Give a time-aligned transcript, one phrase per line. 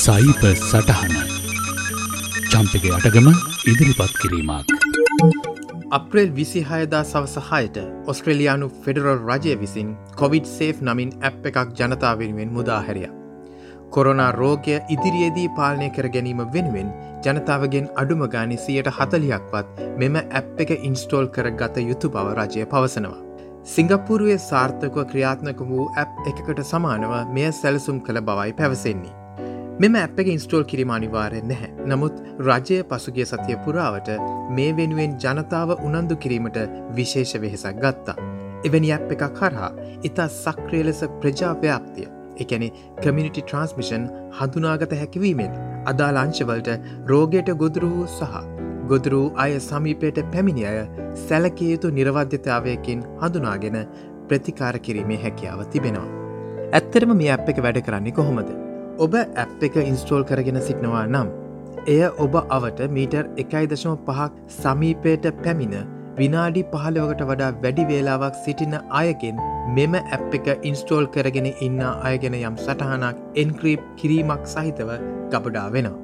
[0.00, 1.10] සයිප සටහන
[2.52, 3.26] චම්පක අටගම
[3.70, 4.70] ඉදිරිපත් කිරීමක්.
[5.98, 7.76] අප්‍රේල් විසිහයදා සවසහයට
[8.12, 9.90] ඔස්ට්‍රලයානු ෆෙඩරල් රජය විසින්
[10.20, 13.10] කොවිඩ් සේෆ් නමින් ඇප් එකක් ජනතාවෙනුවෙන් මුදාහැරිය.
[13.90, 16.96] කොරනා රෝගය ඉදිරියේදී පාලනය කර ගැනීම වෙනුවෙන්
[17.28, 23.22] ජනතාවගෙන් අඩුම ගානි සියට හතලියක්වත් මෙම ඇප් එක ඉන්ස්ටෝල් කර ගත යුතු බව රජය පවසනවා.
[23.68, 29.19] සිංගප්පුරුවේ සාර්ථකව ක්‍රියාත්මක වූ ඇප් එකකට සමානව මෙය සැලසුම් කළ බවයි පැවසෙන්නේ.
[29.82, 31.68] මෙම ඇප් එක ඉන්ස්ටෝල් කිරීම අනිවාරයෙන් නැහැ.
[31.90, 34.10] නමුත් රජය පසුගේ සතිය පුරාවට
[34.56, 36.58] මේ වෙනුවෙන් ජනතාව උනන්දු කිරීමට
[36.98, 38.16] විශේෂ වෙහෙසක් ගත්තා.
[38.68, 39.70] එවැනි ඇප් එකක් කරහා
[40.02, 42.08] ඉතා සක්‍රිය ලෙස ප්‍රජාව්‍යාප්තිය
[42.44, 42.70] එකැනෙ
[43.00, 44.06] කමිනිිටි ට්‍රන්ස්මිෂන්
[44.38, 46.72] හඳුනාගත හැකිවීමෙන් අදාලාංශවලට
[47.08, 48.38] රෝගයට ගොදුරු වූ සහ
[48.92, 50.78] ගොදුරු අය සමීපයට පැමිණි අය
[51.26, 53.84] සැලකිය යුතු නිර්වධ්‍යතාවයකින් හඳුනාගෙන
[54.28, 56.10] ප්‍රතිකාර කිරීමේ හැකියාව තිබෙනවා.
[56.72, 58.69] ඇත්තරම මේ අප් එක වැඩ කරන්නේ කොහොමද
[59.04, 61.28] ඔබ ඇප් එක ඉන්ස්ටෝල් කරගෙන සිටිනවා නම්.
[61.92, 65.76] එය ඔබ අවට මීටර් එකයි දශම පහක් සමීපයට පැමිණ
[66.18, 69.38] විනාඩි පහලවකට වඩා වැඩි වේලාවක් සිටින අයගෙන්
[69.76, 74.90] මෙම ඇප් එක ඉන්ස්ටෝල් කරගෙන ඉන්න අයගෙන යම් සටහනක් එන්ක්‍රීප් කිරීමක් සහිතව
[75.32, 75.98] ගබඩා වෙනවා.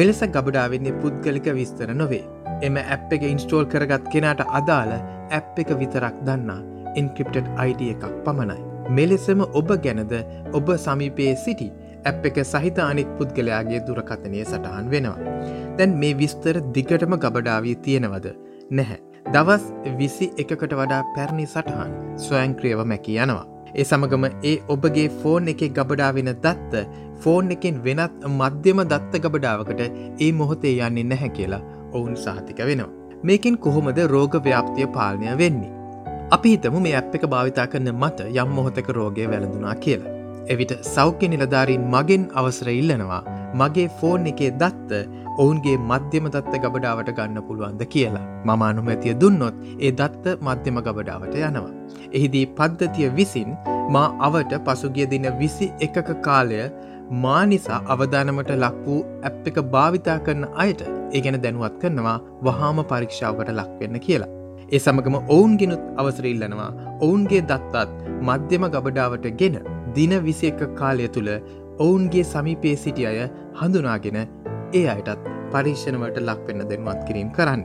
[0.00, 2.24] මෙලෙස ගබඩාවෙන්නේ පුද්ගලික විස්තර නොවේ.
[2.62, 6.60] එම ඇප් එක ඉන්ස්ටෝල් කරගත් කෙනාට අදාළ ඇප් එක විතරක් දන්නා
[6.96, 8.64] එන්ක්‍රිප්ටඩ් අයිඩ එකක් පමණයි.
[8.96, 10.16] මෙලෙසම ඔබ ගැනද
[10.58, 11.68] ඔබ සමීපයේ සිටි
[12.08, 15.36] ඇප් එක සහිත අනික් පුද්ගලයාගේ දුරකතනය සටහන් වෙනවා.
[15.78, 18.26] දැන් මේ විස්තර දිගටම ගබඩාවී තියෙනවද
[18.70, 18.98] නැහැ.
[19.34, 19.64] දවස්
[19.98, 23.46] විසි එකකට වඩා පැරණි සටහන් ස්වයංක්‍රියව මැකි යනවා.
[23.70, 26.84] ඒ සමගම ඒ ඔබගේ ෆෝන් එක ගබඩාවෙන දත්ත
[27.22, 29.82] ෆෝන් එකෙන් වෙනත් මධ්‍යම දත්ත ගබඩාවකට
[30.20, 32.92] ඒ මොහොතේ යන්නේ නැහැ කියලා ඔවුන් සහතික වෙනවා.
[33.22, 35.74] මේකින් කොහොමද රෝග ව්‍යාප්තිය පාලනය වෙන්නේ.
[36.30, 40.17] අපි හිතමු මේ ඇප් එක භාවිතා කරන මට යම් මොහොතක රෝගය වැළඳුනා කියලා.
[40.52, 43.22] එවිට සෞඛ්‍ය නිලධාරීන් මගෙන් අවසර ඉල්ලනවා
[43.54, 45.00] මගේ ෆෝන් එකේ දත්ත
[45.42, 48.26] ඔවුන්ගේ මධ්‍යම දත්ත ගබඩාවට ගන්න පුළුවන්ද කියලා.
[48.46, 51.72] මම අනුමැතිය දුන්නොත් ඒ දත්ත මධ්‍යම ගබඩාවට යනවා.
[52.12, 53.50] එහිදී පද්ධතිය විසින්
[53.94, 56.60] මා අවට පසුගිය දින විසි එකක කාලය
[57.24, 62.84] මා නිසා අවධානමට ලක් වූ ඇප් එක භාවිතා කරන අයට ඒ ගැන දැනුවත් කරනවා වහාම
[62.90, 64.32] පරීක්ෂාවට ලක්වෙන්න කියලා.
[64.72, 66.70] ඒ සමගම ඔවුන්ගෙනුත් අවසරඉල්ලනවා
[67.00, 69.58] ඔවුන්ගේ දත්තත් මධ්‍යම ගබඩාවට ගෙන
[69.96, 71.30] දින විසි එක කාලය තුළ
[71.78, 73.20] ඔවුන්ගේ සමීපේ සිටි අය
[73.60, 77.62] හඳුනාගෙන ඒ අයටත් පරීක්ෂණවට ලක්වෙන්න දෙන්වත් කිරීම් කරන්න.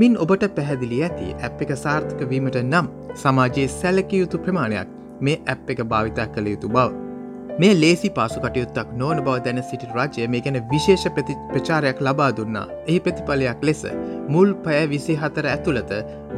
[0.00, 2.90] මින් ඔබට පැහැදිලි ඇති ඇප් එක සාර්ථක වීමට නම්
[3.22, 6.90] සමාජයේ සැලකයුතු ප්‍රමාණයක් මේ ඇප් එක භාවිතා කළ යුතු බව.
[7.60, 12.30] මේ ලේසි පාසු කටයුත්තක් නොන බව දැන සිටි රජය මේ ගැන විශේෂ ප්‍රති ප්‍රචාරයක් ලබා
[12.38, 13.82] දුන්නා එහි ප්‍රතිඵලයක් ලෙස
[14.28, 15.92] මුල් පය විසි හතර ඇතුළත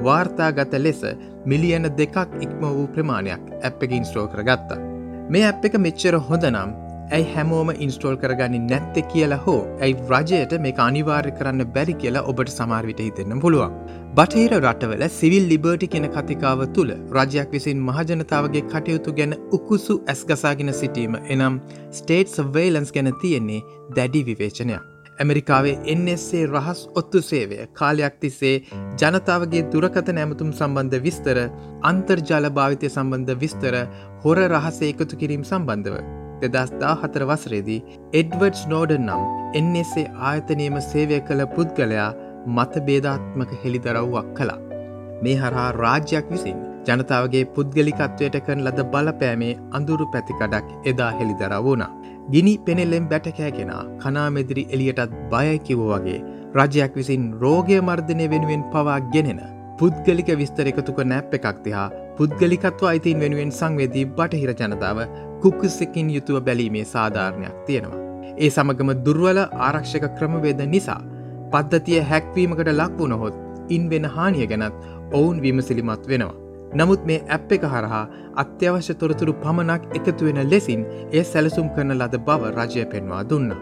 [0.07, 1.05] වාර්තාගත ලෙස
[1.47, 4.84] මිලියන දෙකක් ඉක්ම වූ ප්‍රමාණයක් ඇප් එක ඉන්ස්ටෝ කර ගත්තා.
[5.33, 6.73] මේ ඇප් එක මෙච්චර හොඳ නම්
[7.17, 12.53] ඇයි හැමෝම ඉන්ස්ටෝල් කරගන්න නැත්ත කියලා හෝ ඇයි රජයට මේ අනිවාර්ය කරන්න බැරි කියලා ඔබට
[12.57, 13.75] සමාර්විට හිතෙන්න්න පුළුවන්.
[14.17, 21.21] බටහිර රටවල සිවිල් ලිබර්ටි කෙන කතිකාව තුළ රජයක් විසින් මහජනතාවගේ කටයුතු ගැන උකුසු ඇස්ගසාගෙන සිටීම
[21.27, 21.63] එනම්
[22.01, 23.63] ස්ටේට් සවේලන්ස් ගැන තියෙන්නේ
[23.97, 24.94] දැඩි විවේචනයක්.
[25.19, 28.55] ඇමරිකාවේ එන්සේ රහස් ඔත්තු සේවය කාලයක් තිස්සේ
[29.03, 31.39] ජනතාවගේ දුරකත නැමතුම් සම්බන්ධ විස්තර
[31.91, 33.77] අන්තර්ජාල භාවිතය සම්බන්ධ විස්තර
[34.25, 35.97] හොර රහස එකතු කිරීම සම්බන්ධව.
[36.43, 37.81] දෙදස්දා හතර වසරේදී
[38.21, 39.23] එඩ්වඩ් නෝඩන් නම්
[39.61, 42.11] එන්සේ ආයතනයම සේවය කළ පුද්ගලයා
[42.57, 44.61] මත බේධාත්මක හෙළිදරව්වක් කළා.
[45.23, 46.59] මේ හරහා රාජ්‍යයක් විසින්
[46.89, 51.93] ජනතාවගේ පුද්ගලිකත්වයට කරන ලද බලපෑමේ අඳුරු පැතිකඩක් එදා හෙළිදරව වුණා.
[52.33, 56.21] ගිනි පෙනෙල්ලෙන් බැටකෑගෙන කනාමෙදිරි එලියටත් බයකිව වගේ
[56.59, 59.41] රජයක් විසින් රෝගය මර්ධනය වෙනුවෙන් පවා ගෙනෙන
[59.79, 65.01] පුද්ගලික විස්තර එකතුක නැප් එකක් තිහා පුද්ගලිකත්ව අයිතින් වෙනුවෙන් සංවේදී බටහිර ජනතාව
[65.43, 68.01] කුක්කුස්සකින් යුතුව බැලීමේ සාධාරණයක් තියෙනවා.
[68.39, 71.01] ඒ සමගම දුර්වල ආරක්ෂක ක්‍රමවේද නිසා
[71.53, 73.37] පද්ධතිය හැක්වීමකට ලක්වුණහොත්
[73.69, 74.81] ඉන් වෙන හානිය ගැනත්
[75.13, 76.44] ඔවුන් විමසිලිමත් වෙනවා.
[76.79, 78.03] නමුත් මේ ඇප් එක හරහා
[78.43, 83.53] අත්‍යවශ්‍ය තොරතුරු පමණක් එකතු වෙන ලෙසින් ඒ සැලසුම් කරන ලද බව රජය පෙන්වා දුන්න.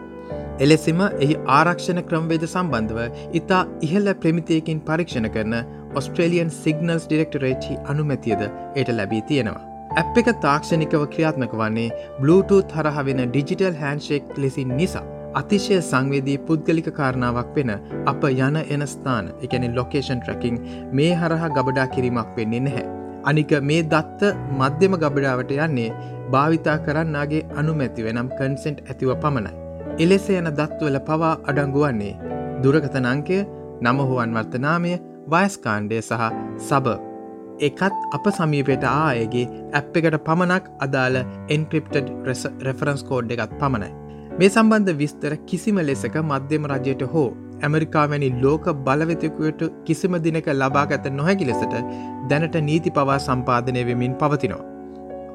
[0.59, 2.99] එලෙසිම එහි ආරක්ෂණ ක්‍රම්වේද සම්බන්ධව
[3.39, 5.55] ඉතා ඉහල්ල ප්‍රමිතියකින් පරීක්ෂණ කරන
[6.01, 9.63] ඔස්ට්‍රේලියන් සිගනල්ස් ඩිරෙක්ටරේටි අනුමැතියද එයට ලැබී තියෙනවා.
[9.99, 11.89] ඇප් එක තාක්ෂණිකව ක්‍රියාත්මක වන්නේ
[12.21, 15.05] බ්ලූටූත් හරහ වෙන ඩිජිටල් හැන්ෂෙක් ලෙසින් නිසා
[15.41, 17.75] අතිශය සංවේදී පුද්ගලික කාරණාවක් වෙන
[18.07, 20.59] අප යන එන ස්ථාන එකැනි ලොකේෂන් ට්‍රකින්
[20.99, 23.02] මේ හරහා ගබඩා කිරීමක් වෙන්නේ නැහැ.
[23.23, 25.95] අනික මේ දත්ත මධ්‍යම ගබඩාවට යන්නේ
[26.33, 29.53] භාවිතා කරන්නාගේ අනුමැති වෙනම් කන්සෙන්ට් ඇතිව පමණයි.
[29.99, 32.13] එලෙස යන දත්වල පවා අඩංගුවන්නේ
[32.63, 33.39] දුරකතනංකය
[33.83, 34.93] නමහුවන් වර්තනාමය
[35.31, 36.29] වයස්කාණ්ඩය සහ
[36.59, 36.95] සබ
[37.59, 41.19] එකත් අප සමීපයට ආයගේ ඇප් එකට පමණක් අදාළ
[41.55, 42.07] එන්ක්‍රිප්ටඩ්
[42.67, 43.91] රෙෆරන්ස් කෝඩ් එකත් පමණයි.
[44.33, 47.29] මේ සම්බන්ධ විස්තර කිසිම ලෙසක මධ්‍යම රජයට හෝ
[47.63, 51.75] ඇමරිකාවැනි ලෝක බලවෙතකුවට කිසිම දිනක ලබාගත නොහැකි ලෙසට
[52.29, 54.63] දැනට නීති පවා සම්පාධනය වෙමින් පවතිනවා.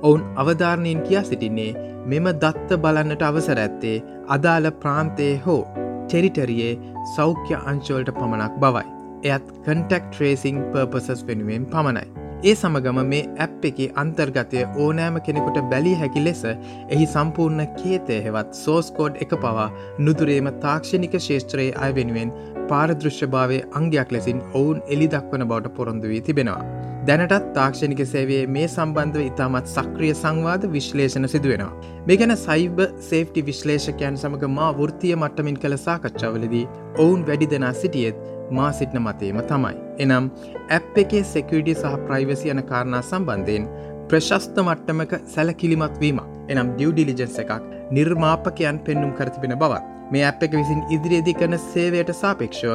[0.02, 1.70] ඔවුන් අවධාරණයෙන් කියා සිටින්නේ
[2.06, 3.96] මෙම දත්ත බලන්නට අවසර ඇත්තේ
[4.28, 5.60] අදාළ ප්‍රාන්තයේ හෝ
[6.06, 6.78] ටෙරිටරියේ
[7.16, 8.86] සෞඛ්‍ය අංශවලට පමණක් බවයි.
[9.24, 12.17] එයත් කන්ටෙක්් ට්‍රේසිං පර්පසස් වෙනුවෙන් පමණයි.
[12.40, 18.52] ඒ සමගම මේ ඇප් එක අන්තර්ගතය ඕනෑම කෙනෙකුට බැලී හැකි ලෙස එහි සම්පූර්ණ කේතය හෙවත්
[18.58, 19.64] සෝස්කෝඩ් එක පවා
[20.00, 22.30] නුදුරේම තාක්ෂණික ශේෂත්‍රයේ අය වෙනුවෙන්
[22.68, 26.87] පාරදෘශ්‍යභාවය අංගයක් ලෙසින් ඔවුන් එලි දක්වන බවට පොරොන්දු වී තිබෙනවා.
[27.08, 31.70] දැනටත් තාක්ෂණික සේවේ මේ සම්බන්ධව ඉතාමත් සක්‍රිය සංවාද විශ්ලේෂණ සිදුවෙනවා.
[32.06, 36.62] මේ ගැන සයිබ සේෆ්ටි විශ්ලේෂකයන් සමඟ මා වෘතිය මට්ටමින් කළ සාකච්ඡාවලදී
[37.04, 38.18] ඔවුන් වැඩි දෙනා සිටියත්
[38.58, 39.74] මා සිටන මතේම තමයි.
[40.04, 40.30] එනම්
[40.76, 43.70] ඇප් එකේ සෙකවිඩි සහ ප්‍රයිවසි යන කාරණා සම්බන්ධයෙන්
[44.10, 47.54] ප්‍රශස්ත මට්ටමක සැලකිලිමත්වීම එනම් ඩියව් ඩිලිජන්ස එකක්
[47.90, 52.74] නිර්මාපකයන් පෙන්නුම් කරතිබෙන බවත් මේ අප එක විසින් ඉදිරියේදී කරන සේවයට සාපේක්ෂව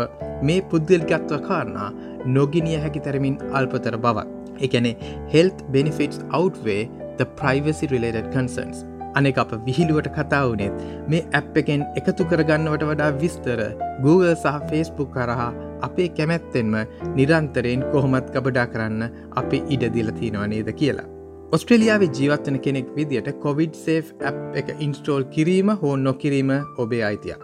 [0.50, 1.90] මේ පුද්ගල්ගත්ව කාරණා
[2.38, 4.28] නොගිනිය හැකි තරමින් අල්පතර බවත්.
[4.66, 4.92] එකැනෙ
[5.36, 6.82] හෙල්ත් බෙනිෆිටස් outවේ
[7.20, 8.78] the privacy related concerns.
[9.20, 10.78] අනෙක අප විහිළුවට කතා වනෙත්
[11.14, 13.60] මේ ඇප් එකෙන් එකතු කරගන්නවට වඩා විස්තර
[14.06, 15.50] Google සහ Facebook කරහා
[15.88, 16.78] අපේ කැමැත්තෙන්ම
[17.18, 19.04] නිරන්තරයෙන් කොහොමත් කබඩා කරන්න
[19.42, 21.13] අපි ඉඩදිල තියෙනවා නේද කියලා.
[21.56, 26.52] ඔස්ට්‍රලියාවේ ජීවත්වන කෙනෙක් විදිට කොවිඩ් සේෆ් ඇ් එක ඉන්ස්ටෝල් කිරීම හෝ නොකිරීම
[26.84, 27.42] ඔබේ අයිතියක්.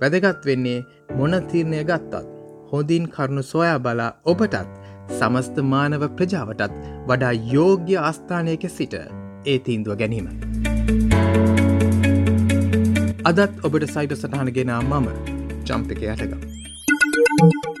[0.00, 0.80] වැදගත් වෙන්නේ
[1.18, 2.24] මොන තීරණය ගත්තත්.
[2.72, 4.72] හොඳින් කරුණු සොයා බලා ඔබටත්
[5.18, 6.74] සමස්ත මානව ප්‍රජාවටත්
[7.10, 8.96] වඩා යෝග්‍ය ආස්ථානයක සිට
[9.46, 10.26] ඒ තීන්දුව ගැනීම.
[13.30, 15.06] අදත් ඔබට සයිට සටහන ගෙනා මම
[15.68, 16.34] ජම්ප එක යටක.
[17.42, 17.71] Thank you.